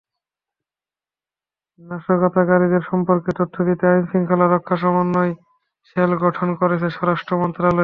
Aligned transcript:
নাশকতাকারীদের 1.79 2.83
সম্পর্কে 2.91 3.31
তথ্য 3.39 3.55
দিতে 3.63 3.85
আইনশৃঙ্খলা 3.87 4.45
রক্ষা 4.47 4.75
সমন্বয় 4.75 5.33
সেল 5.87 6.11
গঠন 6.17 6.49
করেছে 6.55 6.87
স্বরাষ্ট্র 6.89 7.33
মন্ত্রণালয়। 7.37 7.79